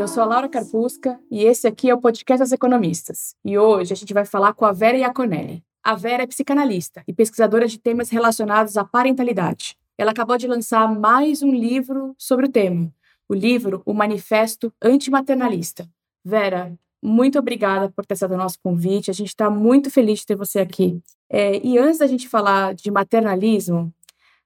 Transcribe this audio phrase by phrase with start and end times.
[0.00, 3.36] Eu sou a Laura Carpusca, e esse aqui é o podcast das economistas.
[3.44, 5.62] E hoje a gente vai falar com a Vera Iaconelli.
[5.84, 9.76] A Vera é psicanalista e pesquisadora de temas relacionados à parentalidade.
[9.98, 12.90] Ela acabou de lançar mais um livro sobre o tema,
[13.28, 15.86] o livro O Manifesto Antimaternalista.
[16.24, 16.72] Vera,
[17.02, 19.10] muito obrigada por ter aceito o nosso convite.
[19.10, 20.98] A gente está muito feliz de ter você aqui.
[21.28, 23.92] É, e antes da gente falar de maternalismo,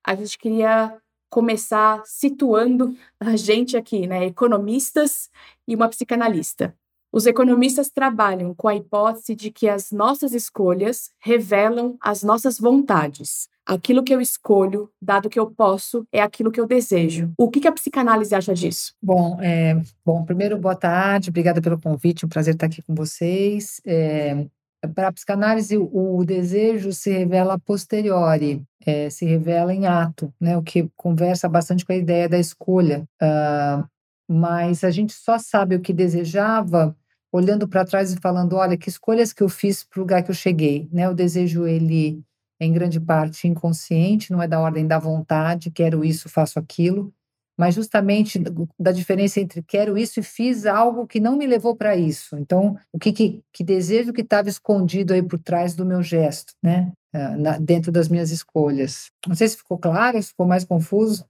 [0.05, 4.27] a gente queria começar situando a gente aqui, né?
[4.27, 5.31] Economistas
[5.67, 6.75] e uma psicanalista.
[7.15, 13.49] Os economistas trabalham com a hipótese de que as nossas escolhas revelam as nossas vontades.
[13.65, 17.33] Aquilo que eu escolho, dado que eu posso, é aquilo que eu desejo.
[17.39, 18.95] O que, a psicanálise acha disso?
[19.01, 23.81] Bom, é, bom, primeiro, boa tarde, obrigada pelo convite, um prazer estar aqui com vocês.
[23.87, 24.47] É,
[24.89, 30.57] para a psicanálise, o, desejo se revela a posteriori, é, se revela em ato, né?
[30.57, 33.05] o que conversa bastante com a ideia da escolha.
[33.23, 33.85] Uh,
[34.29, 36.97] mas a gente só sabe o que desejava
[37.33, 40.31] olhando para trás e falando, olha, que escolhas que eu fiz para o lugar que
[40.31, 40.89] eu cheguei.
[40.93, 41.09] Né?
[41.09, 42.23] O desejo, ele
[42.61, 47.13] é em grande parte inconsciente, não é da ordem da vontade, quero isso, faço aquilo
[47.59, 48.43] mas justamente
[48.79, 52.37] da diferença entre quero isso e fiz algo que não me levou para isso.
[52.37, 56.53] Então, o que, que, que desejo que estava escondido aí por trás do meu gesto,
[56.63, 56.93] né?
[57.13, 59.07] Ah, na, dentro das minhas escolhas.
[59.27, 61.25] Não sei se ficou claro, se ficou mais confuso.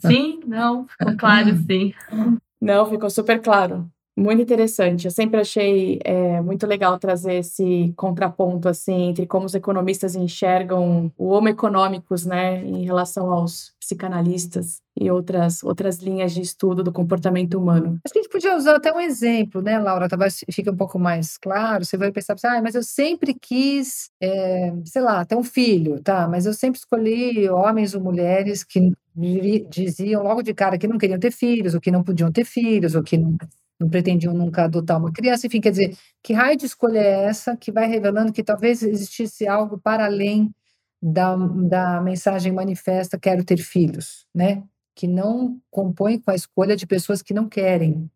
[0.00, 1.94] Sim, não, ficou claro, sim.
[2.60, 3.88] Não, ficou super claro.
[4.18, 5.04] Muito interessante.
[5.04, 11.12] Eu sempre achei é, muito legal trazer esse contraponto assim entre como os economistas enxergam
[11.16, 16.92] o homo econômicos, né, em relação aos psicanalistas e outras outras linhas de estudo do
[16.92, 18.00] comportamento humano.
[18.04, 20.08] Acho que a gente podia usar até um exemplo, né, Laura?
[20.08, 21.84] Talvez fique um pouco mais claro.
[21.84, 26.26] Você vai pensar, ah, mas eu sempre quis, é, sei lá, ter um filho, tá?
[26.26, 28.92] Mas eu sempre escolhi homens ou mulheres que
[29.70, 32.96] diziam logo de cara que não queriam ter filhos, ou que não podiam ter filhos,
[32.96, 33.36] ou que não
[33.78, 35.46] não pretendiam nunca adotar uma criança.
[35.46, 39.46] Enfim, quer dizer, que raio de escolha é essa que vai revelando que talvez existisse
[39.46, 40.52] algo para além
[41.00, 44.62] da, da mensagem manifesta quero ter filhos, né?
[44.94, 48.10] Que não compõe com a escolha de pessoas que não querem.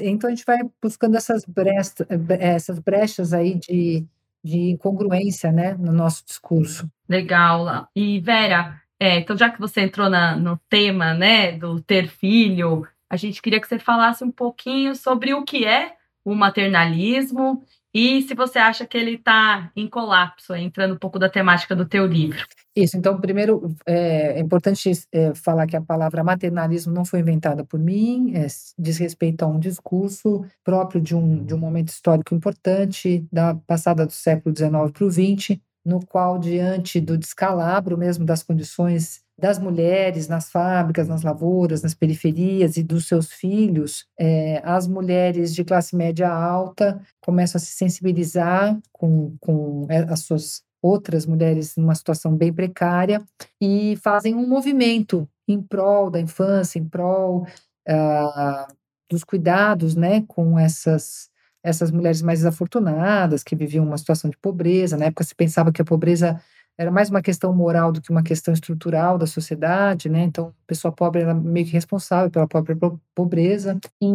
[0.00, 1.94] Então a gente vai buscando essas brechas,
[2.38, 4.06] essas brechas aí de,
[4.44, 6.88] de incongruência, né, no nosso discurso.
[7.08, 7.88] Legal.
[7.96, 12.86] E Vera, é, então já que você entrou na, no tema, né, do ter filho,
[13.12, 15.92] a gente queria que você falasse um pouquinho sobre o que é
[16.24, 17.62] o maternalismo
[17.92, 21.84] e se você acha que ele está em colapso, entrando um pouco da temática do
[21.84, 22.42] teu livro.
[22.74, 27.66] Isso, então, primeiro, é, é importante é, falar que a palavra maternalismo não foi inventada
[27.66, 28.46] por mim, é,
[28.78, 34.06] diz respeito a um discurso próprio de um, de um momento histórico importante, da passada
[34.06, 39.58] do século XIX para o XX, no qual, diante do descalabro mesmo das condições das
[39.58, 45.64] mulheres nas fábricas, nas lavouras, nas periferias e dos seus filhos, é, as mulheres de
[45.64, 51.96] classe média alta começam a se sensibilizar com, com é, as suas outras mulheres numa
[51.96, 53.20] situação bem precária
[53.60, 57.44] e fazem um movimento em prol da infância, em prol
[57.88, 58.72] uh,
[59.10, 61.32] dos cuidados né, com essas
[61.64, 64.96] essas mulheres mais desafortunadas que viviam uma situação de pobreza.
[64.96, 66.40] Na época se pensava que a pobreza
[66.78, 70.22] era mais uma questão moral do que uma questão estrutural da sociedade, né?
[70.22, 72.76] Então, a pessoa pobre era meio que responsável pela própria
[73.14, 73.78] pobreza.
[74.00, 74.06] E,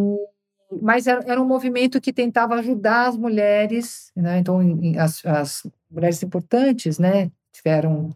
[0.81, 4.39] mas era, era, um movimento que tentava ajudar as mulheres, né?
[4.39, 4.59] Então,
[4.97, 7.31] as, as mulheres importantes, né?
[7.51, 8.09] Tiveram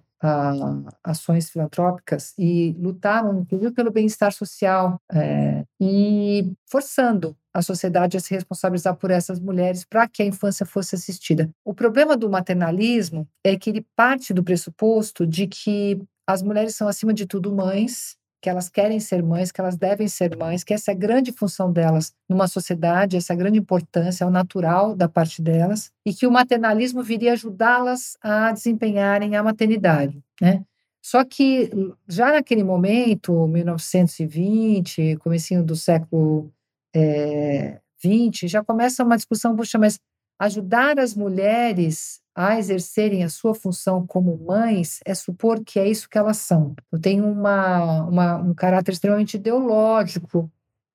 [1.03, 8.33] ações filantrópicas e lutaram, inclusive, pelo bem-estar social é, e forçando a sociedade a se
[8.33, 11.49] responsabilizar por essas mulheres para que a infância fosse assistida.
[11.65, 16.87] O problema do maternalismo é que ele parte do pressuposto de que as mulheres são,
[16.87, 20.73] acima de tudo, mães, que elas querem ser mães, que elas devem ser mães, que
[20.73, 24.31] essa é a grande função delas numa sociedade, essa é a grande importância, é o
[24.31, 30.63] natural da parte delas, e que o maternalismo viria ajudá-las a desempenharem a maternidade, né?
[31.03, 31.71] Só que
[32.07, 36.51] já naquele momento, 1920, comecinho do século
[36.93, 39.99] é, 20, já começa uma discussão, puxa, mas
[40.39, 46.09] ajudar as mulheres a exercerem a sua função como mães é supor que é isso
[46.09, 46.75] que elas são.
[46.91, 50.49] Eu tenho uma, uma um caráter extremamente ideológico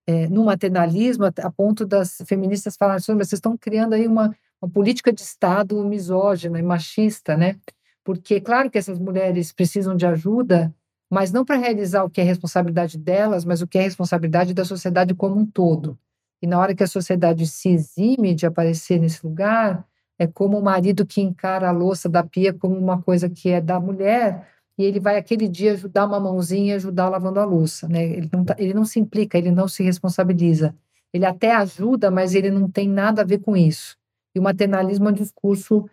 [0.07, 5.11] é, no maternalismo, a, ponto das feministas falarem vocês estão criando aí uma, uma política
[5.11, 7.57] de Estado misógina e machista, né?
[8.03, 10.73] Porque, claro que essas mulheres precisam de ajuda,
[11.11, 14.63] mas não para realizar o que é responsabilidade delas, mas o que é responsabilidade da
[14.63, 15.99] sociedade como um todo.
[16.41, 19.85] E na hora que a sociedade se exime de aparecer nesse lugar,
[20.19, 23.61] é como o marido que encara a louça da pia como uma coisa que é
[23.61, 24.47] da mulher
[24.77, 28.03] e ele vai aquele dia ajudar uma mãozinha, ajudar lavando a louça, né?
[28.03, 30.75] Ele não, tá, ele não se implica, ele não se responsabiliza.
[31.11, 33.97] Ele até ajuda, mas ele não tem nada a ver com isso.
[34.35, 35.89] E o maternalismo é um discurso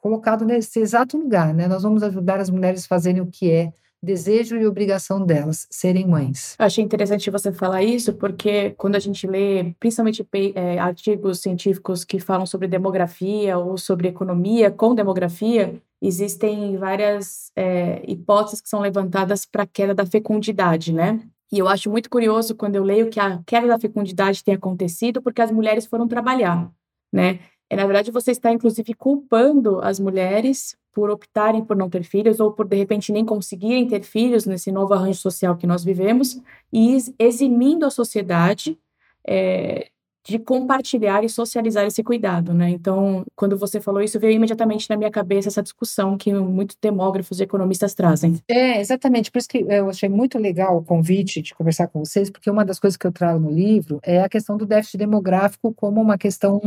[0.00, 1.68] colocado nesse exato lugar, né?
[1.68, 3.72] Nós vamos ajudar as mulheres a fazerem o que é
[4.02, 6.56] desejo e obrigação delas, serem mães.
[6.58, 12.04] Eu achei interessante você falar isso, porque quando a gente lê, principalmente é, artigos científicos
[12.04, 18.80] que falam sobre demografia ou sobre economia com demografia, existem várias é, hipóteses que são
[18.80, 21.20] levantadas para a queda da fecundidade, né?
[21.52, 25.22] E eu acho muito curioso quando eu leio que a queda da fecundidade tem acontecido
[25.22, 26.70] porque as mulheres foram trabalhar,
[27.12, 27.38] né?
[27.70, 32.40] É, na verdade, você está, inclusive, culpando as mulheres por optarem por não ter filhos
[32.40, 36.40] ou por, de repente, nem conseguirem ter filhos nesse novo arranjo social que nós vivemos
[36.72, 38.78] e eximindo a sociedade
[39.26, 39.88] é,
[40.24, 42.70] de compartilhar e socializar esse cuidado, né?
[42.70, 47.40] Então, quando você falou isso, veio imediatamente na minha cabeça essa discussão que muitos demógrafos
[47.40, 48.38] e economistas trazem.
[48.48, 49.30] É, exatamente.
[49.30, 52.64] Por isso que eu achei muito legal o convite de conversar com vocês, porque uma
[52.64, 56.16] das coisas que eu trago no livro é a questão do déficit demográfico como uma
[56.16, 56.60] questão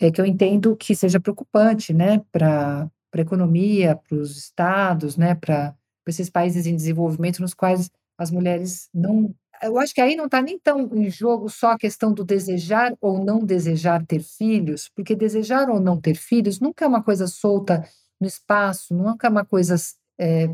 [0.00, 5.34] é, que eu entendo que seja preocupante, né, para a economia, para os estados, né,
[5.34, 5.74] para
[6.06, 9.34] esses países em desenvolvimento nos quais as mulheres não.
[9.62, 12.94] Eu acho que aí não está nem tão em jogo só a questão do desejar
[13.00, 17.26] ou não desejar ter filhos, porque desejar ou não ter filhos nunca é uma coisa
[17.26, 17.84] solta
[18.20, 19.74] no espaço, nunca é uma coisa
[20.18, 20.48] é,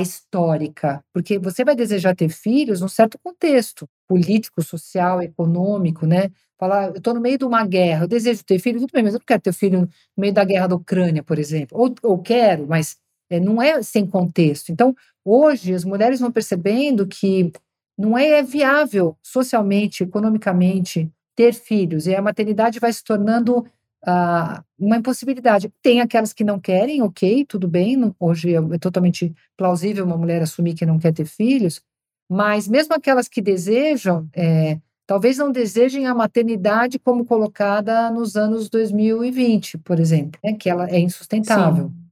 [0.00, 6.30] histórica, porque você vai desejar ter filhos num certo contexto político, social, econômico, né?
[6.58, 9.14] Falar, eu estou no meio de uma guerra, eu desejo ter filho, tudo bem, mas
[9.14, 11.78] eu não quero ter filho no meio da guerra da Ucrânia, por exemplo.
[11.78, 12.96] Ou, ou quero, mas
[13.30, 14.70] é, não é sem contexto.
[14.70, 14.94] Então,
[15.24, 17.52] hoje, as mulheres vão percebendo que
[17.98, 23.64] não é viável socialmente, economicamente, ter filhos, e a maternidade vai se tornando
[24.04, 25.72] uh, uma impossibilidade.
[25.82, 30.16] Tem aquelas que não querem, ok, tudo bem, não, hoje é, é totalmente plausível uma
[30.16, 31.80] mulher assumir que não quer ter filhos,
[32.28, 38.68] mas mesmo aquelas que desejam, é, talvez não desejem a maternidade como colocada nos anos
[38.68, 41.88] 2020, por exemplo, né, que ela é insustentável.
[41.88, 42.06] Sim.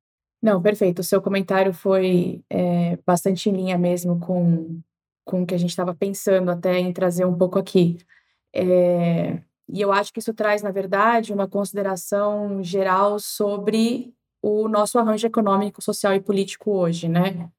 [0.45, 0.99] Não, perfeito.
[0.99, 4.79] O seu comentário foi é, bastante em linha mesmo com,
[5.25, 7.97] com o que a gente estava pensando até em trazer um pouco aqui.
[8.55, 14.99] É, e eu acho que isso traz, na verdade, uma consideração geral sobre o nosso
[14.99, 17.51] arranjo econômico, social e político hoje, né?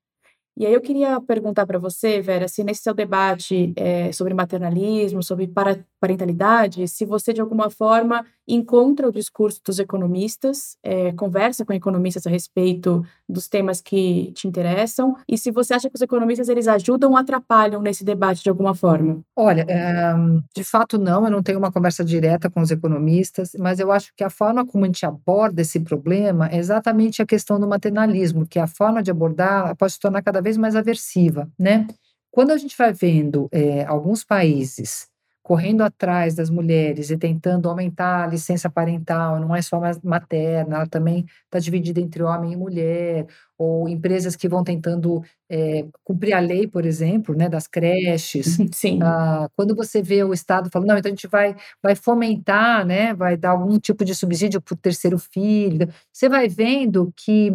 [0.58, 5.22] E aí eu queria perguntar para você, Vera, se nesse seu debate é, sobre maternalismo,
[5.22, 5.52] sobre
[6.00, 12.28] parentalidade, se você de alguma forma encontra o discurso dos economistas, é, conversa com economistas
[12.28, 16.68] a respeito dos temas que te interessam, e se você acha que os economistas eles
[16.68, 19.22] ajudam ou atrapalham nesse debate de alguma forma.
[19.36, 20.14] Olha, é,
[20.56, 24.14] de fato não, eu não tenho uma conversa direta com os economistas, mas eu acho
[24.16, 28.46] que a forma como a gente aborda esse problema é exatamente a questão do maternalismo,
[28.48, 31.88] que a forma de abordar pode se tornar cada vez mais aversiva, né?
[32.32, 35.08] Quando a gente vai vendo é, alguns países
[35.46, 40.88] correndo atrás das mulheres e tentando aumentar a licença parental, não é só materna, ela
[40.88, 46.40] também está dividida entre homem e mulher, ou empresas que vão tentando é, cumprir a
[46.40, 48.58] lei, por exemplo, né, das creches.
[48.74, 49.00] Sim.
[49.04, 53.14] Ah, quando você vê o Estado falando, não, então a gente vai, vai fomentar, né,
[53.14, 57.54] vai dar algum tipo de subsídio para o terceiro filho, você vai vendo que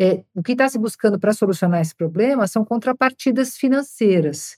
[0.00, 4.56] é, o que está se buscando para solucionar esse problema são contrapartidas financeiras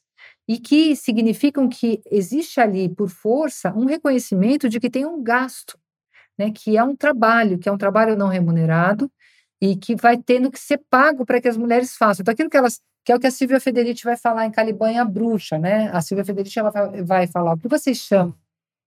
[0.48, 5.76] e que significam que existe ali, por força, um reconhecimento de que tem um gasto,
[6.38, 9.10] né, que é um trabalho, que é um trabalho não remunerado
[9.60, 12.22] e que vai tendo que ser pago para que as mulheres façam.
[12.22, 15.04] Então, aquilo que elas que é o que a Silvia Federici vai falar em Calibanha
[15.04, 15.90] Bruxa, né?
[15.92, 16.70] A Silvia Federici ela
[17.04, 18.32] vai falar o que vocês chamam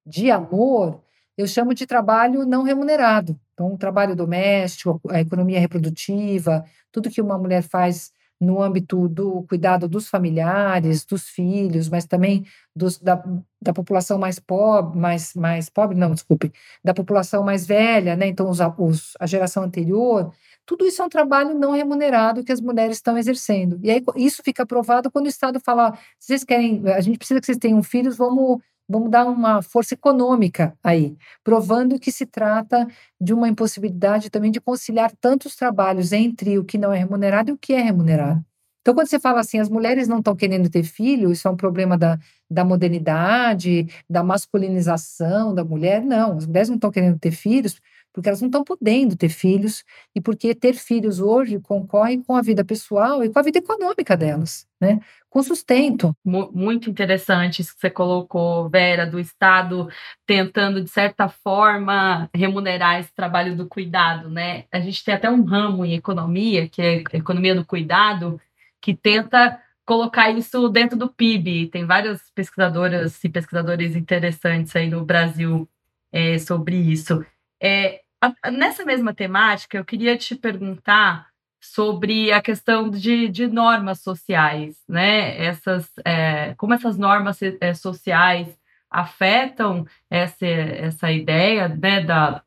[0.06, 1.02] de amor,
[1.38, 3.40] eu chamo de trabalho não remunerado.
[3.54, 9.44] Então, o trabalho doméstico, a economia reprodutiva, tudo que uma mulher faz no âmbito do
[9.44, 13.24] cuidado dos familiares, dos filhos, mas também dos, da,
[13.62, 16.52] da população mais pobre, mais, mais pobre, não, desculpe,
[16.84, 18.28] da população mais velha, né?
[18.28, 20.34] Então, os, os, a geração anterior,
[20.66, 23.80] tudo isso é um trabalho não remunerado que as mulheres estão exercendo.
[23.82, 27.46] E aí isso fica aprovado quando o Estado fala: vocês querem, a gente precisa que
[27.46, 32.88] vocês tenham filhos, vamos vamos dar uma força econômica aí, provando que se trata
[33.20, 37.54] de uma impossibilidade também de conciliar tantos trabalhos entre o que não é remunerado e
[37.54, 38.44] o que é remunerado.
[38.82, 41.56] Então, quando você fala assim, as mulheres não estão querendo ter filho, isso é um
[41.56, 47.32] problema da, da modernidade, da masculinização da mulher, não, as mulheres não estão querendo ter
[47.32, 47.82] filhos
[48.16, 49.84] porque elas não estão podendo ter filhos
[50.16, 54.16] e porque ter filhos hoje concorre com a vida pessoal e com a vida econômica
[54.16, 55.02] delas, né?
[55.30, 56.16] Com sustento.
[56.24, 59.90] Muito interessante isso que você colocou, Vera, do Estado
[60.26, 64.64] tentando, de certa forma, remunerar esse trabalho do cuidado, né?
[64.72, 68.40] A gente tem até um ramo em economia, que é a economia do cuidado,
[68.80, 71.68] que tenta colocar isso dentro do PIB.
[71.68, 75.68] Tem várias pesquisadoras e pesquisadores interessantes aí no Brasil
[76.14, 77.26] é, sobre isso.
[77.62, 78.05] É,
[78.52, 81.28] nessa mesma temática, eu queria te perguntar
[81.60, 85.44] sobre a questão de, de normas sociais, né?
[85.44, 88.48] Essas, é, como essas normas é, sociais
[88.90, 92.44] afetam essa, essa ideia né, da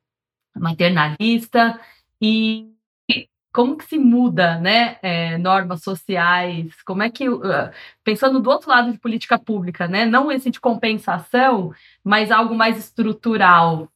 [0.57, 1.79] maternalista
[2.21, 2.73] e
[3.53, 7.43] como que se muda, né, é, normas sociais, como é que, uh,
[8.05, 12.79] pensando do outro lado de política pública, né, não esse de compensação, mas algo mais
[12.79, 13.91] estrutural,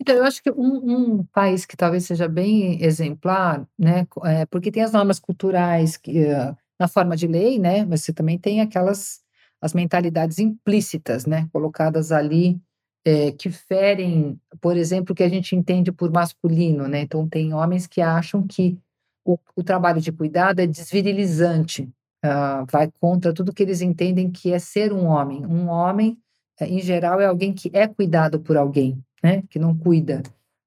[0.00, 4.70] então, eu acho que um, um, país que talvez seja bem exemplar, né, é, porque
[4.70, 8.60] tem as normas culturais que, uh, na forma de lei, né, mas você também tem
[8.60, 9.20] aquelas
[9.60, 12.60] as mentalidades implícitas, né, colocadas ali
[13.04, 17.00] é, que ferem, por exemplo, o que a gente entende por masculino, né.
[17.00, 18.78] Então, tem homens que acham que
[19.24, 21.90] o, o trabalho de cuidado é desvirilizante,
[22.24, 25.44] uh, vai contra tudo que eles entendem que é ser um homem.
[25.44, 26.16] Um homem,
[26.60, 30.22] em geral, é alguém que é cuidado por alguém né, que não cuida.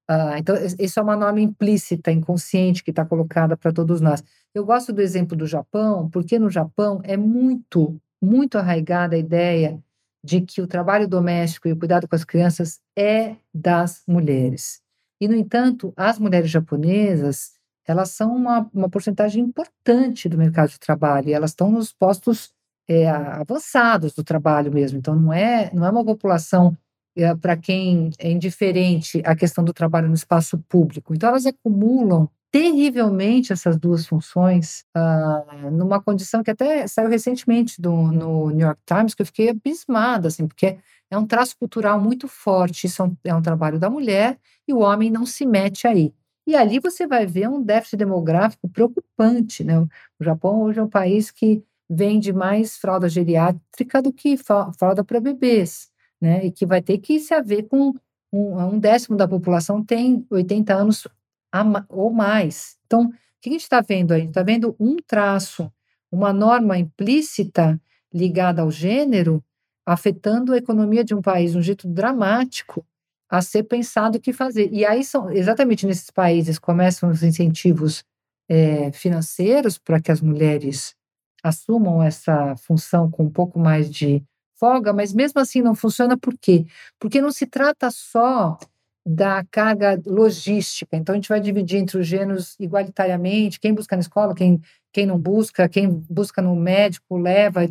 [0.08, 4.22] Ah, então, isso é uma norma implícita, inconsciente, que está colocada para todos nós.
[4.54, 9.82] Eu gosto do exemplo do Japão, porque no Japão é muito, muito arraigada a ideia
[10.24, 14.80] de que o trabalho doméstico e o cuidado com as crianças é das mulheres.
[15.20, 17.52] E, no entanto, as mulheres japonesas,
[17.86, 22.52] elas são uma, uma porcentagem importante do mercado de trabalho, e elas estão nos postos
[22.88, 24.98] é, avançados do trabalho mesmo.
[24.98, 26.76] Então, não é, não é uma população
[27.16, 31.14] é, para quem é indiferente à questão do trabalho no espaço público.
[31.14, 37.90] Então, elas acumulam terrivelmente essas duas funções uh, numa condição que até saiu recentemente do,
[37.90, 40.76] no New York Times, que eu fiquei abismada, assim, porque
[41.10, 42.86] é um traço cultural muito forte.
[42.86, 44.38] Isso é um, é um trabalho da mulher
[44.68, 46.12] e o homem não se mete aí.
[46.46, 49.64] E ali você vai ver um déficit demográfico preocupante.
[49.64, 49.78] Né?
[49.78, 49.88] O
[50.20, 55.91] Japão hoje é um país que vende mais fralda geriátrica do que fralda para bebês
[56.22, 56.46] né?
[56.46, 57.92] E que vai ter que se haver com
[58.32, 61.08] um, um décimo da população tem 80 anos
[61.88, 62.78] ou mais.
[62.86, 64.26] Então, o que a gente está vendo aí?
[64.26, 65.70] Está vendo um traço,
[66.10, 67.78] uma norma implícita
[68.14, 69.42] ligada ao gênero,
[69.84, 72.86] afetando a economia de um país de um jeito dramático
[73.28, 74.70] a ser pensado o que fazer.
[74.72, 78.04] E aí são exatamente nesses países começam os incentivos
[78.48, 80.94] é, financeiros para que as mulheres
[81.42, 84.22] assumam essa função com um pouco mais de
[84.62, 86.64] folga, mas mesmo assim não funciona por quê?
[87.00, 88.56] Porque não se trata só
[89.04, 90.96] da carga logística.
[90.96, 94.60] Então, a gente vai dividir entre os gêneros igualitariamente, quem busca na escola, quem,
[94.92, 97.68] quem não busca, quem busca no médico, leva.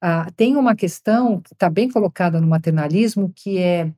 [0.00, 3.92] Ah, tem uma questão que está bem colocada no maternalismo, que é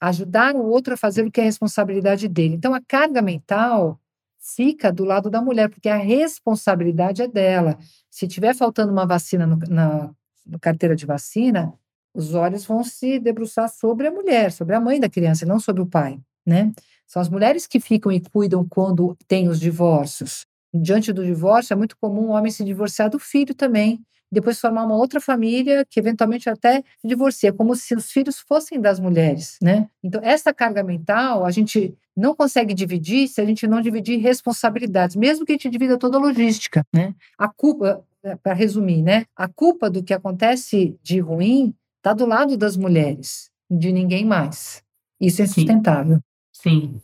[0.00, 2.54] ajudar o outro a fazer o que é responsabilidade dele.
[2.54, 4.00] Então, a carga mental
[4.38, 7.78] fica do lado da mulher, porque a responsabilidade é dela.
[8.08, 10.10] Se tiver faltando uma vacina no, na,
[10.46, 11.74] na carteira de vacina,
[12.14, 15.82] os olhos vão se debruçar sobre a mulher, sobre a mãe da criança, não sobre
[15.82, 16.72] o pai, né?
[17.06, 20.46] São as mulheres que ficam e cuidam quando tem os divórcios.
[20.72, 24.00] Diante do divórcio, é muito comum o homem se divorciar do filho também,
[24.30, 28.80] depois formar uma outra família que eventualmente até se divorcia, como se os filhos fossem
[28.80, 29.88] das mulheres, né?
[30.02, 35.16] Então, essa carga mental a gente não consegue dividir se a gente não dividir responsabilidades,
[35.16, 37.14] mesmo que a gente divida toda a logística, né?
[37.36, 38.04] A culpa,
[38.42, 39.24] para resumir, né?
[39.34, 44.82] A culpa do que acontece de ruim está do lado das mulheres, de ninguém mais.
[45.20, 46.18] Isso é sustentável.
[46.50, 47.00] Sim.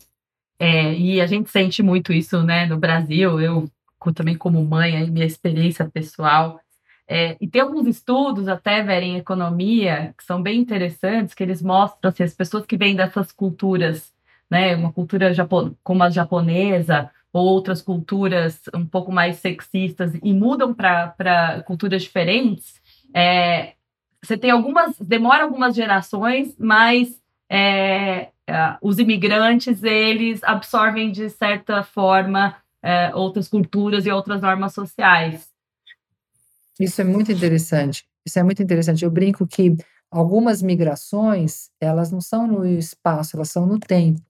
[0.59, 3.39] É, e a gente sente muito isso, né, no Brasil.
[3.41, 3.71] Eu
[4.15, 6.61] também como mãe, aí minha experiência pessoal.
[7.09, 11.61] É, e tem alguns estudos até, Vera, em economia, que são bem interessantes, que eles
[11.61, 14.13] mostram assim, as pessoas que vêm dessas culturas,
[14.51, 15.33] né, uma cultura
[15.83, 22.81] como a japonesa, ou outras culturas um pouco mais sexistas, e mudam para culturas diferentes,
[23.13, 23.76] é,
[24.23, 27.21] você tem algumas, demora algumas gerações, mas
[27.51, 34.73] é, é, os imigrantes, eles absorvem de certa forma é, outras culturas e outras normas
[34.73, 35.49] sociais.
[36.79, 38.05] Isso é muito interessante.
[38.25, 39.05] Isso é muito interessante.
[39.05, 39.77] Eu brinco que
[40.11, 44.21] algumas migrações, elas não são no espaço, elas são no tempo.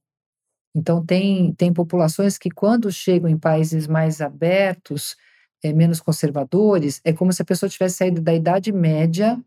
[0.75, 5.17] Então, tem, tem populações que, quando chegam em países mais abertos,
[5.65, 9.43] é, menos conservadores, é como se a pessoa tivesse saído da Idade Média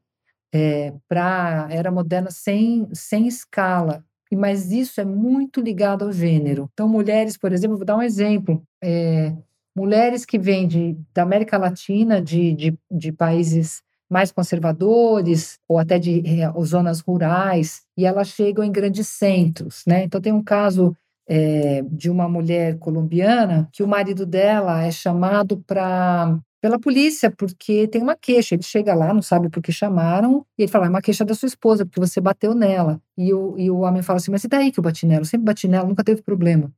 [0.53, 4.03] é, para era moderna sem, sem escala.
[4.32, 6.70] mas isso é muito ligado ao gênero.
[6.74, 8.63] Então, mulheres, por exemplo, vou dar um exemplo.
[8.84, 9.34] É,
[9.75, 16.00] mulheres que vêm de, da América Latina, de, de, de países mais conservadores ou até
[16.00, 20.03] de é, zonas rurais e elas chegam em grandes centros, né?
[20.03, 20.96] Então tem um caso
[21.29, 27.88] é, de uma mulher colombiana que o marido dela é chamado para pela polícia porque
[27.88, 28.55] tem uma queixa.
[28.55, 31.33] Ele chega lá, não sabe por que chamaram e ele fala é uma queixa da
[31.33, 33.01] sua esposa porque você bateu nela.
[33.17, 35.21] E o, e o homem fala assim, mas e daí que eu bati nela?
[35.21, 36.71] Eu sempre bati nela, nunca teve problema.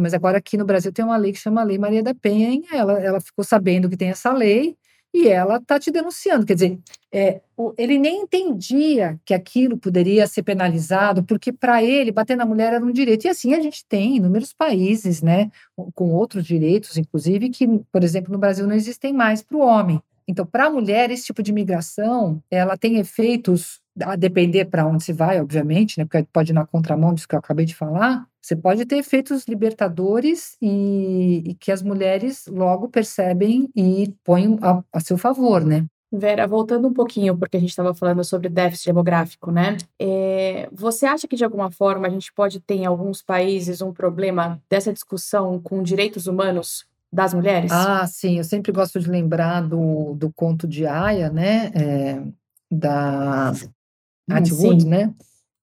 [0.00, 2.94] Mas agora aqui no Brasil tem uma lei que chama Lei Maria da Penha, ela,
[3.00, 4.76] ela ficou sabendo que tem essa lei
[5.14, 6.44] e ela está te denunciando.
[6.44, 6.78] Quer dizer,
[7.12, 7.40] é,
[7.78, 12.84] ele nem entendia que aquilo poderia ser penalizado, porque para ele bater na mulher era
[12.84, 13.24] um direito.
[13.24, 15.52] E assim a gente tem inúmeros países, né,
[15.94, 20.02] com outros direitos, inclusive, que, por exemplo, no Brasil não existem mais para o homem.
[20.26, 25.04] Então, para a mulher, esse tipo de migração, ela tem efeitos, a depender para onde
[25.04, 28.26] se vai, obviamente, né, porque pode ir na contramão disso que eu acabei de falar,
[28.40, 34.82] você pode ter efeitos libertadores e, e que as mulheres logo percebem e põem a,
[34.92, 35.86] a seu favor, né?
[36.12, 39.76] Vera, voltando um pouquinho, porque a gente estava falando sobre déficit demográfico, né?
[39.98, 43.92] É, você acha que de alguma forma a gente pode ter em alguns países um
[43.92, 47.70] problema dessa discussão com direitos humanos das mulheres?
[47.72, 51.70] Ah, sim, eu sempre gosto de lembrar do, do conto de Aya, né?
[51.74, 52.22] É,
[52.70, 53.52] da
[54.28, 55.14] hum, Atwood, né?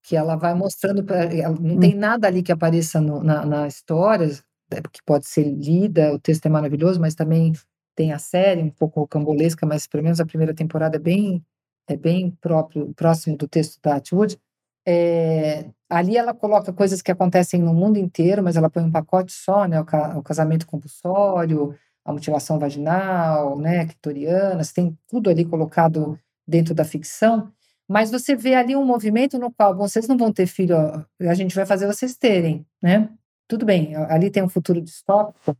[0.03, 1.29] que ela vai mostrando, pra,
[1.60, 1.79] não hum.
[1.79, 4.27] tem nada ali que apareça no, na, na história,
[4.72, 7.53] é, que pode ser lida, o texto é maravilhoso, mas também
[7.96, 11.43] tem a série, um pouco cambolesca, mas pelo menos a primeira temporada é bem,
[11.88, 14.39] é bem próprio, próximo do texto da Atwood.
[14.85, 19.31] É, ali ela coloca coisas que acontecem no mundo inteiro, mas ela põe um pacote
[19.31, 19.79] só, né?
[19.79, 23.85] O, ca, o casamento compulsório, a mutilação vaginal, né?
[23.85, 27.51] Clitoriana, tem tudo ali colocado dentro da ficção.
[27.88, 30.75] Mas você vê ali um movimento no qual vocês não vão ter filho,
[31.19, 33.09] a gente vai fazer vocês terem, né?
[33.47, 35.57] Tudo bem, ali tem um futuro distópico,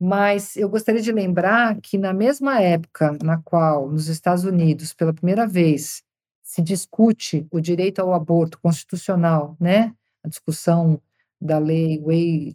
[0.00, 5.12] mas eu gostaria de lembrar que na mesma época na qual nos Estados Unidos, pela
[5.12, 6.02] primeira vez,
[6.44, 9.94] se discute o direito ao aborto constitucional, né?
[10.22, 11.00] A discussão
[11.40, 12.00] da lei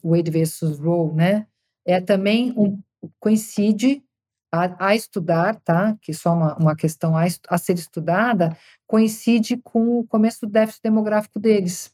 [0.04, 1.48] Wade versus Roe, né?
[1.86, 2.80] É também um
[3.20, 4.04] coincide
[4.52, 5.98] a, a estudar, tá?
[6.02, 10.84] Que só uma, uma questão a, a ser estudada, coincide com o começo do déficit
[10.84, 11.92] demográfico deles.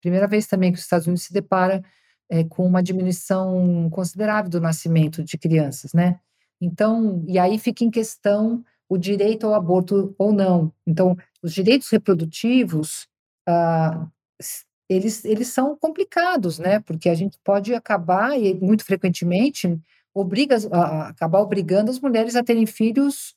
[0.00, 1.82] Primeira vez também que os Estados Unidos se depara
[2.28, 6.18] é, com uma diminuição considerável do nascimento de crianças, né?
[6.60, 10.72] Então, e aí fica em questão o direito ao aborto ou não.
[10.86, 13.06] Então, os direitos reprodutivos,
[13.48, 14.08] ah,
[14.88, 16.80] eles, eles são complicados, né?
[16.80, 19.78] Porque a gente pode acabar, e muito frequentemente,
[20.12, 20.56] obriga
[21.08, 23.36] acabar obrigando as mulheres a terem filhos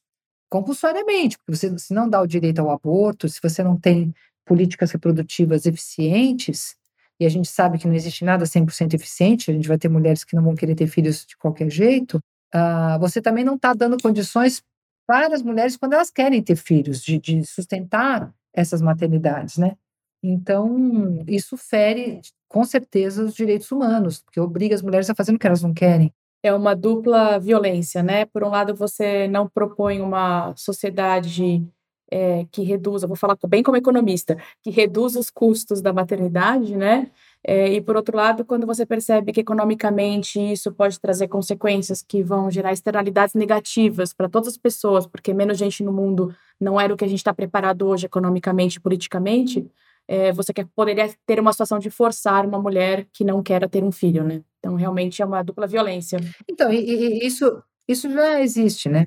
[0.50, 4.12] compulsoriamente, porque você se não dá o direito ao aborto, se você não tem
[4.44, 6.76] políticas reprodutivas eficientes,
[7.20, 10.24] e a gente sabe que não existe nada 100% eficiente, a gente vai ter mulheres
[10.24, 12.18] que não vão querer ter filhos de qualquer jeito,
[12.56, 14.64] uh, você também não está dando condições
[15.10, 19.76] para as mulheres quando elas querem ter filhos, de, de sustentar essas maternidades, né?
[20.22, 25.40] Então, isso fere com certeza os direitos humanos, porque obriga as mulheres a fazer o
[25.40, 28.26] que elas não querem é uma dupla violência, né?
[28.26, 31.66] Por um lado, você não propõe uma sociedade
[32.12, 37.12] é, que reduza, vou falar bem como economista, que reduza os custos da maternidade, né?
[37.46, 42.22] É, e por outro lado, quando você percebe que economicamente isso pode trazer consequências que
[42.22, 46.94] vão gerar externalidades negativas para todas as pessoas, porque menos gente no mundo não era
[46.94, 49.66] o que a gente está preparado hoje economicamente e politicamente,
[50.06, 53.84] é, você quer, poderia ter uma situação de forçar uma mulher que não quer ter
[53.84, 54.42] um filho, né?
[54.58, 56.20] Então, realmente é uma dupla violência.
[56.50, 59.06] Então, e, e isso, isso já existe, né?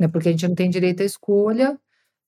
[0.00, 0.08] né?
[0.08, 1.78] Porque a gente não tem direito à escolha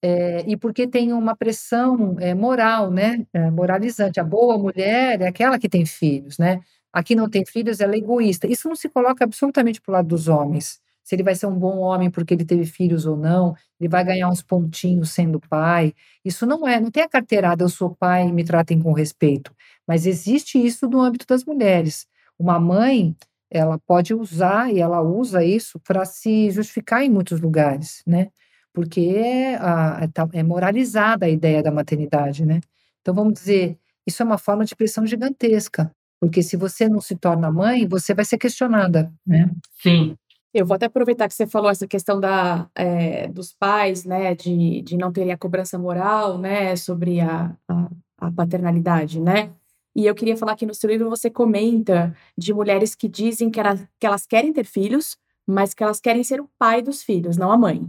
[0.04, 3.26] é, e porque tem uma pressão é, moral, né?
[3.32, 4.20] É, moralizante.
[4.20, 6.60] A boa mulher é aquela que tem filhos, né?
[6.92, 8.46] A que não tem filhos, ela é egoísta.
[8.46, 11.54] Isso não se coloca absolutamente para o lado dos homens se ele vai ser um
[11.58, 15.92] bom homem porque ele teve filhos ou não, ele vai ganhar uns pontinhos sendo pai.
[16.24, 19.54] Isso não é, não tem a carteirada, eu sou pai, me tratem com respeito.
[19.86, 22.06] Mas existe isso no âmbito das mulheres.
[22.38, 23.14] Uma mãe,
[23.50, 28.28] ela pode usar, e ela usa isso para se justificar em muitos lugares, né?
[28.74, 32.60] Porque é, a, tá, é moralizada a ideia da maternidade, né?
[33.00, 35.94] Então, vamos dizer, isso é uma forma de pressão gigantesca.
[36.20, 39.50] Porque se você não se torna mãe, você vai ser questionada, né?
[39.80, 40.16] Sim.
[40.52, 44.82] Eu vou até aproveitar que você falou essa questão da, é, dos pais, né, de,
[44.82, 49.50] de não terem a cobrança moral, né, sobre a, a, a, paternalidade, né?
[49.96, 53.60] E eu queria falar que no seu livro você comenta de mulheres que dizem que,
[53.98, 57.50] que elas querem ter filhos, mas que elas querem ser o pai dos filhos, não
[57.50, 57.86] a mãe.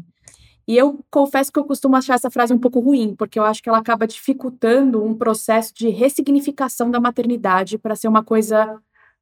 [0.67, 3.61] E eu confesso que eu costumo achar essa frase um pouco ruim, porque eu acho
[3.61, 8.79] que ela acaba dificultando um processo de ressignificação da maternidade para ser uma coisa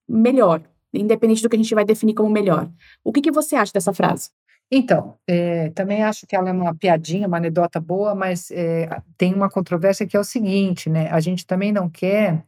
[0.08, 0.62] melhor,
[0.94, 2.70] independente do que a gente vai definir como melhor.
[3.04, 4.30] O que, que você acha dessa frase?
[4.72, 9.34] Então, é, também acho que ela é uma piadinha, uma anedota boa, mas é, tem
[9.34, 11.10] uma controvérsia que é o seguinte, né?
[11.12, 12.44] A gente também não quer,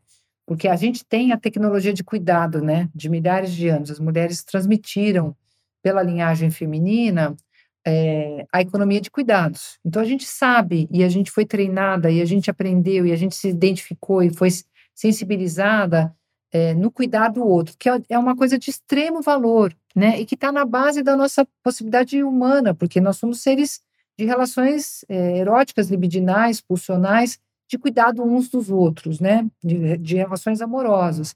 [0.45, 2.89] porque a gente tem a tecnologia de cuidado, né?
[2.95, 3.91] De milhares de anos.
[3.91, 5.35] As mulheres transmitiram
[5.83, 7.35] pela linhagem feminina
[7.85, 9.79] é, a economia de cuidados.
[9.85, 13.15] Então a gente sabe e a gente foi treinada e a gente aprendeu e a
[13.15, 14.49] gente se identificou e foi
[14.93, 16.15] sensibilizada
[16.51, 20.19] é, no cuidar do outro, que é, é uma coisa de extremo valor, né?
[20.19, 23.81] E que está na base da nossa possibilidade humana, porque nós somos seres
[24.17, 27.37] de relações é, eróticas, libidinais, pulsionais,
[27.69, 29.45] de cuidado uns dos outros, né?
[29.61, 31.35] De, de relações amorosas.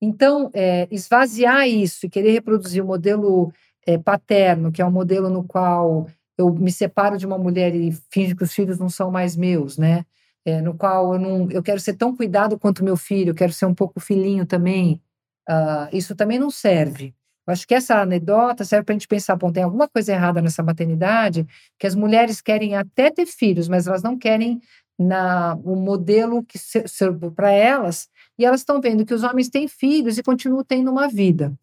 [0.00, 3.52] Então, é, esvaziar isso e querer reproduzir o modelo
[3.86, 7.92] é, paterno, que é um modelo no qual eu me separo de uma mulher e
[8.10, 10.04] finjo que os filhos não são mais meus, né?
[10.44, 13.52] É, no qual eu não, eu quero ser tão cuidado quanto meu filho, eu quero
[13.52, 15.00] ser um pouco filhinho também.
[15.48, 17.14] Uh, isso também não serve.
[17.46, 20.42] Eu acho que essa anedota serve para a gente pensar, bom, tem alguma coisa errada
[20.42, 21.46] nessa maternidade,
[21.78, 24.60] que as mulheres querem até ter filhos, mas elas não querem
[24.98, 29.68] na o modelo que serve para elas, e elas estão vendo que os homens têm
[29.68, 31.56] filhos e continuam tendo uma vida.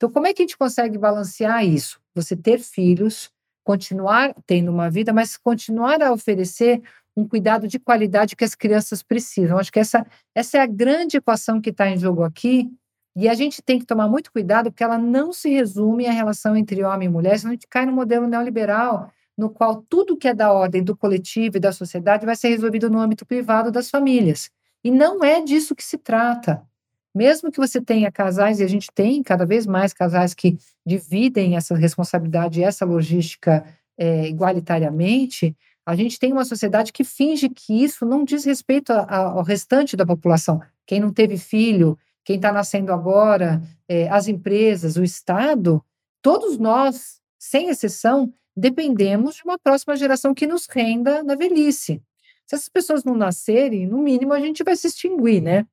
[0.00, 2.00] Então, como é que a gente consegue balancear isso?
[2.14, 3.30] Você ter filhos,
[3.62, 6.80] continuar tendo uma vida, mas continuar a oferecer
[7.14, 9.58] um cuidado de qualidade que as crianças precisam.
[9.58, 12.70] Acho que essa, essa é a grande equação que está em jogo aqui,
[13.14, 16.56] e a gente tem que tomar muito cuidado, porque ela não se resume à relação
[16.56, 20.28] entre homem e mulher, senão a gente cai no modelo neoliberal, no qual tudo que
[20.28, 23.90] é da ordem do coletivo e da sociedade vai ser resolvido no âmbito privado das
[23.90, 24.50] famílias.
[24.82, 26.66] E não é disso que se trata.
[27.14, 31.56] Mesmo que você tenha casais, e a gente tem cada vez mais casais que dividem
[31.56, 33.64] essa responsabilidade e essa logística
[33.98, 39.00] é, igualitariamente, a gente tem uma sociedade que finge que isso não diz respeito a,
[39.00, 40.60] a, ao restante da população.
[40.86, 45.84] Quem não teve filho, quem está nascendo agora, é, as empresas, o Estado,
[46.22, 52.02] todos nós, sem exceção, dependemos de uma próxima geração que nos renda na velhice.
[52.46, 55.66] Se essas pessoas não nascerem, no mínimo a gente vai se extinguir, né?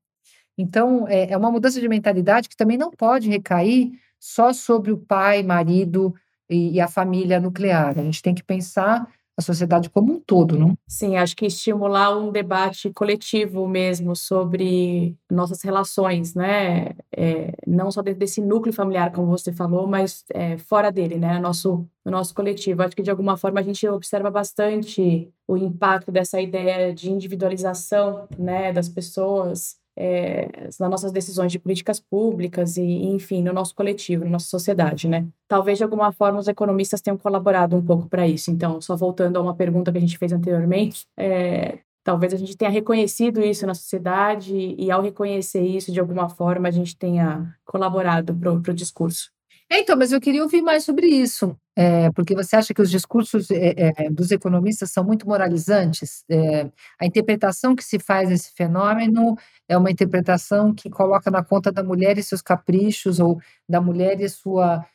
[0.57, 4.97] Então, é, é uma mudança de mentalidade que também não pode recair só sobre o
[4.97, 6.13] pai, marido
[6.49, 7.97] e, e a família nuclear.
[7.97, 10.75] A gente tem que pensar a sociedade como um todo, não?
[10.87, 16.95] Sim, acho que estimular um debate coletivo mesmo sobre nossas relações, né?
[17.15, 21.37] É, não só dentro desse núcleo familiar, como você falou, mas é, fora dele, né?
[21.39, 22.81] Nosso, no nosso coletivo.
[22.81, 28.27] Acho que de alguma forma a gente observa bastante o impacto dessa ideia de individualização,
[28.39, 30.47] né, das pessoas é,
[30.79, 35.27] nas nossas decisões de políticas públicas e, enfim, no nosso coletivo, na nossa sociedade, né?
[35.47, 38.51] Talvez de alguma forma os economistas tenham colaborado um pouco para isso.
[38.51, 42.55] Então, só voltando a uma pergunta que a gente fez anteriormente, é, talvez a gente
[42.55, 47.53] tenha reconhecido isso na sociedade e, ao reconhecer isso, de alguma forma, a gente tenha
[47.65, 49.31] colaborado para o discurso.
[49.69, 52.89] É, então, mas eu queria ouvir mais sobre isso, é, porque você acha que os
[52.89, 53.73] discursos é,
[54.05, 56.23] é, dos economistas são muito moralizantes?
[56.29, 59.35] É, a interpretação que se faz desse fenômeno
[59.67, 64.21] é uma interpretação que coloca na conta da mulher e seus caprichos, ou da mulher
[64.21, 64.85] e sua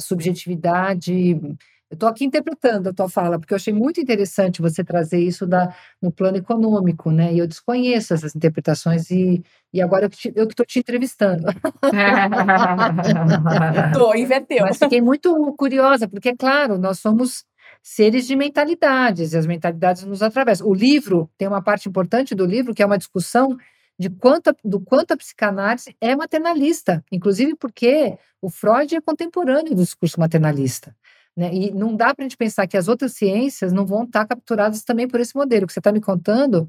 [0.00, 1.38] subjetividade
[1.88, 5.46] eu estou aqui interpretando a tua fala, porque eu achei muito interessante você trazer isso
[5.46, 5.72] da,
[6.02, 7.32] no plano econômico, né?
[7.32, 9.40] E eu desconheço essas interpretações e,
[9.72, 11.46] e agora eu que estou te entrevistando.
[13.86, 14.62] Estou, inverteu.
[14.62, 17.44] Mas fiquei muito curiosa, porque, é claro, nós somos
[17.80, 20.66] seres de mentalidades, e as mentalidades nos atravessam.
[20.66, 23.56] O livro, tem uma parte importante do livro, que é uma discussão
[23.98, 29.82] de quanto, do quanto a psicanálise é maternalista, inclusive porque o Freud é contemporâneo do
[29.82, 30.94] discurso maternalista.
[31.36, 31.54] Né?
[31.54, 34.82] E não dá para a gente pensar que as outras ciências não vão estar capturadas
[34.82, 35.64] também por esse modelo.
[35.64, 36.68] O que você está me contando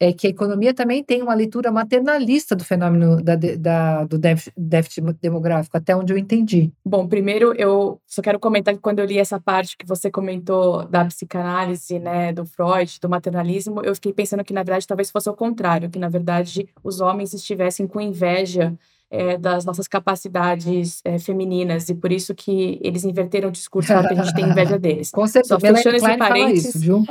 [0.00, 5.02] é que a economia também tem uma leitura maternalista do fenômeno da, da, do déficit
[5.20, 6.72] demográfico, até onde eu entendi.
[6.84, 10.84] Bom, primeiro eu só quero comentar que quando eu li essa parte que você comentou
[10.86, 15.30] da psicanálise, né, do Freud, do maternalismo, eu fiquei pensando que, na verdade, talvez fosse
[15.30, 18.76] o contrário, que, na verdade, os homens estivessem com inveja
[19.14, 24.14] é, das nossas capacidades é, femininas e por isso que eles inverteram o discurso porque
[24.14, 25.10] a gente tem inveja deles.
[25.14, 25.54] Com certeza.
[25.54, 26.74] Só fechando esse parênteses.
[26.74, 27.04] Isso, viu?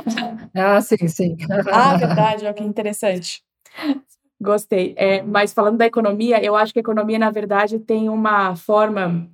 [0.54, 1.36] Ah, sim, sim.
[1.72, 3.42] ah, verdade, olha que interessante.
[4.40, 4.94] Gostei.
[4.98, 9.26] É, mas falando da economia, eu acho que a economia, na verdade, tem uma forma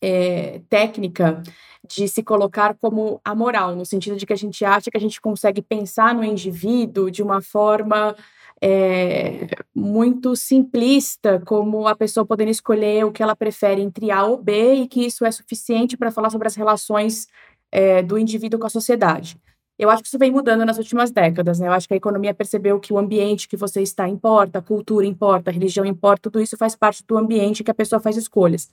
[0.00, 1.42] é, técnica
[1.86, 5.20] de se colocar como amoral, no sentido de que a gente acha que a gente
[5.20, 8.16] consegue pensar no indivíduo de uma forma
[8.62, 14.42] é, muito simplista, como a pessoa podendo escolher o que ela prefere entre A ou
[14.42, 17.26] B, e que isso é suficiente para falar sobre as relações
[17.70, 19.36] é, do indivíduo com a sociedade.
[19.78, 21.68] Eu acho que isso vem mudando nas últimas décadas, né?
[21.68, 25.04] Eu acho que a economia percebeu que o ambiente que você está importa, a cultura
[25.04, 28.70] importa, a religião importa, tudo isso faz parte do ambiente que a pessoa faz escolhas.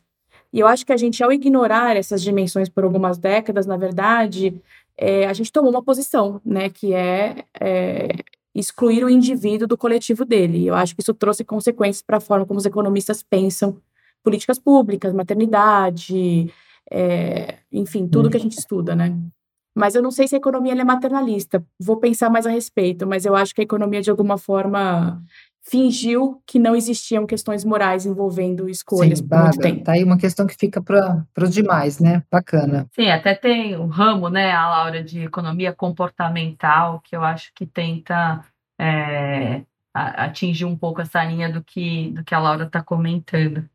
[0.54, 4.62] E eu acho que a gente, ao ignorar essas dimensões por algumas décadas, na verdade,
[4.98, 6.70] é, a gente tomou uma posição, né?
[6.70, 8.08] Que é, é
[8.54, 10.68] excluir o indivíduo do coletivo dele.
[10.68, 13.82] Eu acho que isso trouxe consequências para a forma como os economistas pensam
[14.24, 16.52] políticas públicas, maternidade,
[16.90, 19.18] é, enfim, tudo que a gente estuda, né?
[19.76, 21.64] Mas eu não sei se a economia é maternalista.
[21.80, 25.22] Vou pensar mais a respeito, mas eu acho que a economia, de alguma forma,
[25.64, 29.84] fingiu que não existiam questões morais envolvendo escolhas Sim, por muito tempo.
[29.84, 32.22] Tá aí uma questão que fica para os demais, né?
[32.30, 32.88] Bacana.
[32.94, 37.66] Sim, até tem o ramo, né, a Laura, de economia comportamental, que eu acho que
[37.66, 38.44] tenta
[38.80, 43.68] é, atingir um pouco essa linha do que, do que a Laura está comentando.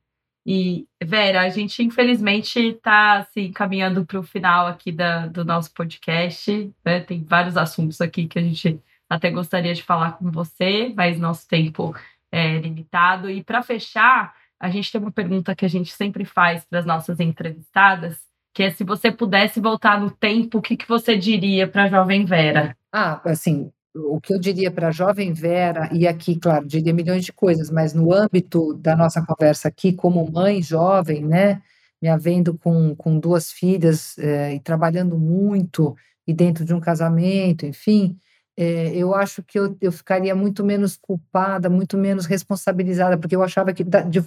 [0.51, 5.71] E, Vera, a gente infelizmente está assim, caminhando para o final aqui da, do nosso
[5.75, 6.73] podcast.
[6.83, 7.01] Né?
[7.01, 8.81] Tem vários assuntos aqui que a gente
[9.11, 11.95] até gostaria de falar com você, mas nosso tempo
[12.33, 13.29] é limitado.
[13.29, 16.87] E para fechar, a gente tem uma pergunta que a gente sempre faz para as
[16.87, 18.19] nossas entrevistadas,
[18.55, 21.89] que é se você pudesse voltar no tempo, o que, que você diria para a
[21.89, 22.75] jovem Vera?
[22.91, 23.71] Ah, assim,
[24.07, 27.71] o que eu diria para a jovem Vera, e aqui, claro, diria milhões de coisas,
[27.71, 31.63] mas no âmbito da nossa conversa aqui, como mãe jovem, né,
[32.01, 37.67] me havendo com, com duas filhas é, e trabalhando muito, e dentro de um casamento,
[37.67, 38.17] enfim,
[38.57, 43.43] é, eu acho que eu, eu ficaria muito menos culpada, muito menos responsabilizada, porque eu
[43.43, 44.25] achava que, de,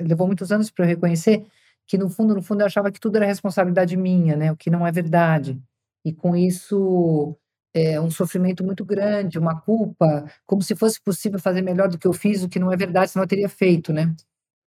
[0.00, 1.44] levou muitos anos para eu reconhecer
[1.86, 4.70] que, no fundo, no fundo, eu achava que tudo era responsabilidade minha, né, o que
[4.70, 5.60] não é verdade.
[6.04, 7.36] E com isso
[7.74, 12.06] é, um sofrimento muito grande, uma culpa, como se fosse possível fazer melhor do que
[12.06, 14.14] eu fiz, o que não é verdade, senão eu teria feito, né?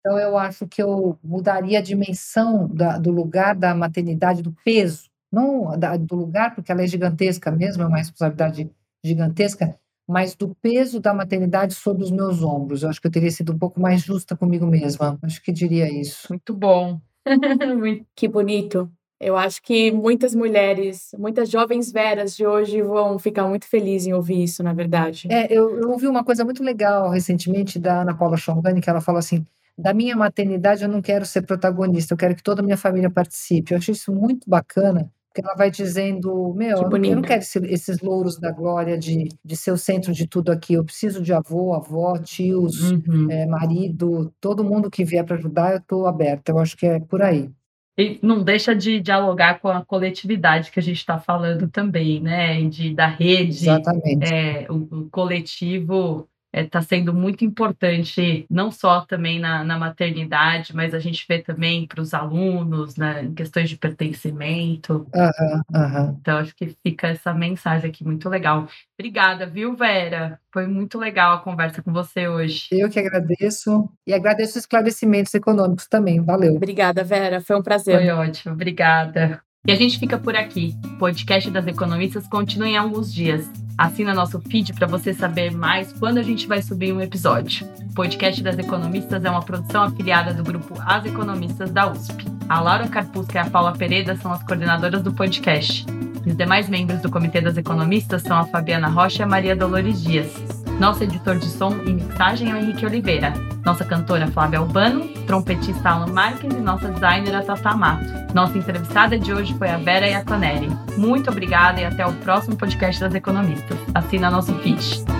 [0.00, 5.10] Então, eu acho que eu mudaria a dimensão da, do lugar da maternidade, do peso,
[5.30, 8.70] não da, do lugar, porque ela é gigantesca mesmo, é uma responsabilidade
[9.04, 12.82] gigantesca, mas do peso da maternidade sobre os meus ombros.
[12.82, 15.18] Eu acho que eu teria sido um pouco mais justa comigo mesma.
[15.22, 16.28] Acho que diria isso.
[16.30, 16.98] Muito bom.
[18.16, 18.90] que bonito.
[19.20, 24.12] Eu acho que muitas mulheres, muitas jovens veras de hoje vão ficar muito felizes em
[24.12, 25.26] ouvir isso, na verdade.
[25.30, 29.00] É, eu, eu ouvi uma coisa muito legal recentemente da Ana Paula Chongani, que ela
[29.00, 29.44] falou assim:
[29.76, 33.10] da minha maternidade eu não quero ser protagonista, eu quero que toda a minha família
[33.10, 33.72] participe.
[33.72, 38.38] Eu achei isso muito bacana, porque ela vai dizendo: Meu, eu não quero esses louros
[38.38, 42.16] da glória de, de ser o centro de tudo aqui, eu preciso de avô, avó,
[42.18, 43.28] tios, uhum.
[43.32, 46.52] é, marido, todo mundo que vier para ajudar, eu estou aberta.
[46.52, 47.50] Eu acho que é por aí
[47.98, 52.60] e não deixa de dialogar com a coletividade que a gente está falando também, né?
[52.60, 54.32] E de, da rede, Exatamente.
[54.32, 59.78] É, o, o coletivo está é, tá sendo muito importante, não só também na, na
[59.78, 65.06] maternidade, mas a gente vê também para os alunos, né, em questões de pertencimento.
[65.14, 66.16] Uhum, uhum.
[66.20, 68.66] Então, acho que fica essa mensagem aqui muito legal.
[68.98, 70.40] Obrigada, viu, Vera?
[70.52, 72.68] Foi muito legal a conversa com você hoje.
[72.72, 76.20] Eu que agradeço e agradeço os esclarecimentos econômicos também.
[76.20, 76.56] Valeu.
[76.56, 77.40] Obrigada, Vera.
[77.40, 77.96] Foi um prazer.
[77.98, 78.54] Foi ótimo.
[78.54, 79.42] Obrigada.
[79.68, 80.74] E a gente fica por aqui.
[80.82, 83.50] O podcast das economistas continua em alguns dias.
[83.76, 87.68] Assina nosso feed para você saber mais quando a gente vai subir um episódio.
[87.90, 92.24] O podcast das economistas é uma produção afiliada do grupo As Economistas da USP.
[92.48, 95.84] A Laura Carpusca e a Paula Pereira são as coordenadoras do podcast.
[96.26, 100.02] Os demais membros do Comitê das Economistas são a Fabiana Rocha e a Maria Dolores
[100.02, 100.32] Dias.
[100.78, 103.34] Nosso editor de som e mixagem é o Henrique Oliveira.
[103.64, 108.06] Nossa cantora Flávia Albano, trompetista Alan Marques e nossa designer Tata Mato.
[108.32, 110.70] Nossa entrevistada de hoje foi a Vera Iaconelli.
[110.96, 113.76] Muito obrigada e até o próximo podcast das Economistas.
[113.92, 115.17] Assina nosso feed.